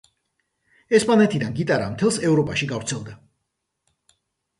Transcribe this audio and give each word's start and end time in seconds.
ესპანეთიდან 0.99 1.51
გიტარა 1.59 1.89
მთელ 1.91 2.17
ევროპაში 2.29 2.69
გავრცელდა. 2.73 3.15